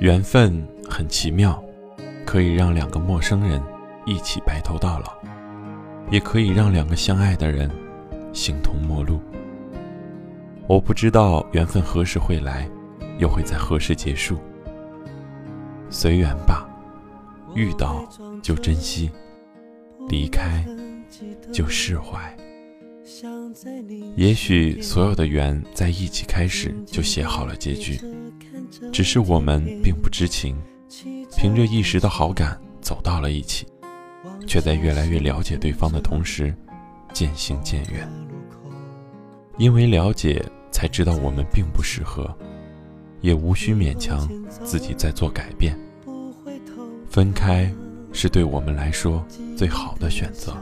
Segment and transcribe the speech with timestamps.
[0.00, 1.60] 缘分很奇妙，
[2.24, 3.60] 可以让两个陌生人
[4.06, 5.12] 一起白头到老，
[6.08, 7.68] 也可以让两个相爱的人
[8.32, 9.20] 形同陌路。
[10.68, 12.70] 我不知道缘分何时会来，
[13.18, 14.38] 又会在何时结束。
[15.90, 16.68] 随缘吧，
[17.56, 18.06] 遇到
[18.40, 19.10] 就珍惜，
[20.08, 20.64] 离开
[21.52, 22.36] 就释怀。
[24.14, 27.98] 也许所有的缘在一起开始就写好了结局，
[28.92, 30.56] 只是我们并不知情，
[31.36, 33.66] 凭着一时的好感走到了一起，
[34.46, 36.54] 却在越来越了解对方的同时
[37.12, 38.08] 渐行渐远。
[39.56, 42.32] 因为了解，才知道我们并不适合，
[43.20, 45.78] 也无需勉强自己在做改变。
[47.08, 47.72] 分开
[48.12, 49.24] 是对我们来说
[49.56, 50.56] 最好的选择。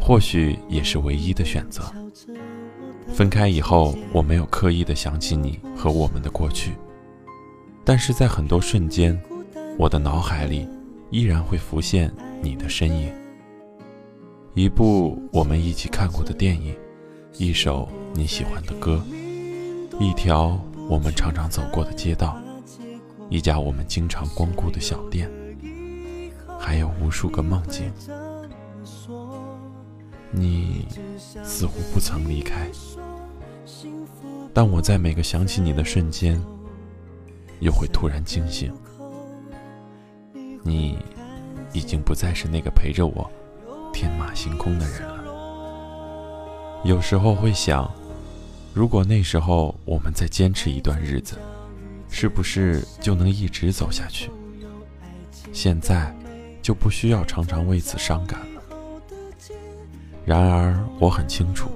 [0.00, 1.82] 或许也是唯一的选择。
[3.08, 6.72] 分开以后，我没有刻意的想起你和我们的过去，
[7.84, 9.20] 但是在很多瞬间，
[9.78, 10.68] 我的脑海里
[11.10, 13.12] 依然会浮现你的身影。
[14.54, 16.74] 一部我们一起看过的电影，
[17.38, 19.02] 一首你喜欢的歌，
[19.98, 20.58] 一条
[20.88, 22.38] 我们常常走过的街道，
[23.28, 25.30] 一家我们经常光顾的小店，
[26.58, 27.90] 还有无数个梦境。
[30.32, 30.86] 你
[31.44, 32.66] 似乎不曾离开，
[34.54, 36.42] 但我在每个想起你的瞬间，
[37.60, 38.72] 又会突然惊醒。
[40.64, 40.98] 你
[41.72, 43.30] 已经不再是那个陪着我
[43.92, 46.82] 天马行空的人了。
[46.84, 47.90] 有时候会想，
[48.72, 51.36] 如果那时候我们再坚持一段日子，
[52.08, 54.30] 是不是就能一直走下去？
[55.52, 56.14] 现在
[56.62, 58.40] 就不需要常常为此伤感。
[60.24, 61.70] 然而，我很清楚，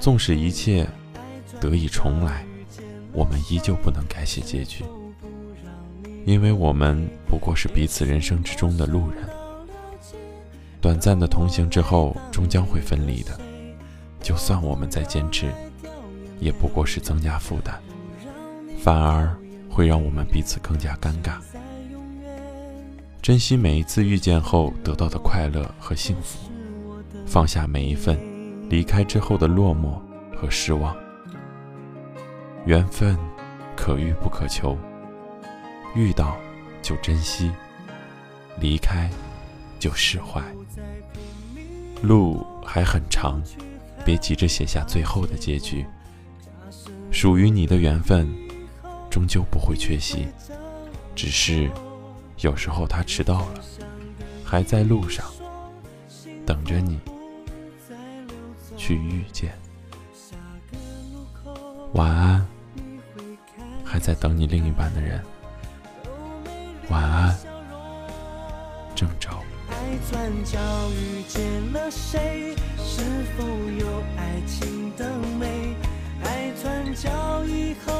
[0.00, 0.88] 纵使一切
[1.60, 2.44] 得以重来，
[3.12, 4.84] 我们依旧不能改写结局，
[6.24, 9.22] 因为我们不过是彼此人生之中的路人。
[10.80, 13.38] 短暂的同行之后，终将会分离的。
[14.22, 15.52] 就算我们再坚持，
[16.40, 17.74] 也不过是增加负担，
[18.82, 19.36] 反而
[19.68, 21.34] 会让我们彼此更加尴尬。
[23.20, 26.45] 珍惜每一次遇见后得到的快乐和幸福。
[27.26, 28.18] 放下每一份
[28.70, 30.00] 离开之后的落寞
[30.34, 30.96] 和失望。
[32.64, 33.16] 缘分
[33.76, 34.76] 可遇不可求，
[35.94, 36.36] 遇到
[36.80, 37.50] 就珍惜，
[38.60, 39.10] 离开
[39.78, 40.42] 就释怀。
[42.02, 43.42] 路还很长，
[44.04, 45.84] 别急着写下最后的结局。
[47.10, 48.28] 属于你的缘分，
[49.10, 50.26] 终究不会缺席，
[51.14, 51.70] 只是
[52.40, 53.60] 有时候他迟到了，
[54.44, 55.24] 还在路上，
[56.44, 56.98] 等着你。
[58.76, 59.52] 去遇见。
[61.92, 62.46] 晚安，
[63.84, 65.24] 还在等你另一半的人。
[66.90, 67.36] 晚安，
[68.94, 69.30] 郑州。
[69.68, 69.74] 爱
[70.10, 70.58] 转角
[70.90, 72.54] 遇见了谁？
[72.78, 73.02] 是
[73.36, 75.74] 否有爱情的美？
[76.22, 77.92] 爱转角以后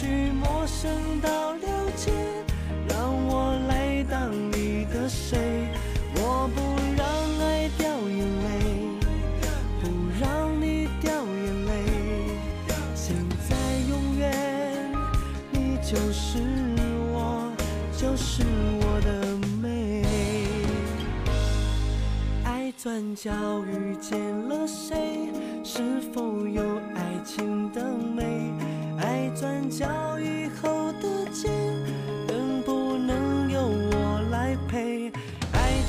[0.00, 2.12] 许陌生到了解，
[2.88, 5.66] 让我来当你的谁？
[6.14, 6.60] 我不
[6.96, 7.04] 让
[7.44, 8.48] 爱掉眼泪，
[9.82, 11.72] 不让你掉眼泪。
[12.94, 13.16] 现
[13.48, 13.56] 在
[13.88, 14.30] 永远，
[15.50, 16.38] 你就是
[17.12, 17.52] 我，
[17.96, 18.44] 就是
[18.80, 20.04] 我的美。
[22.44, 23.32] 爱转角
[23.64, 24.16] 遇见
[24.48, 25.07] 了谁？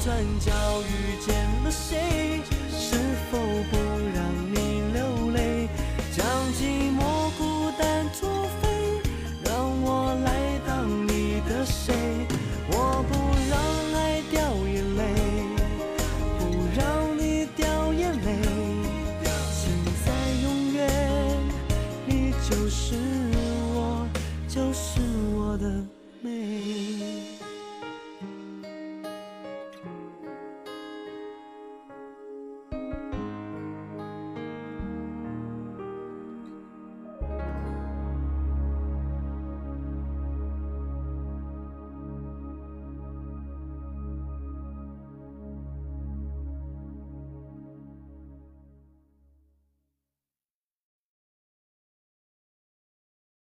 [0.10, 2.19] 转角遇见了谁？